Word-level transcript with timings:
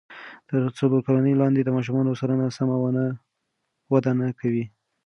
تر 0.49 0.61
څلور 0.79 1.01
کلنۍ 1.07 1.33
لاندې 1.41 1.61
د 1.63 1.69
ماشومانو 1.77 2.17
سلنه 2.21 2.47
سمه 2.57 2.75
وده 3.93 4.11
نه 4.19 4.27
کوي. 4.39 4.65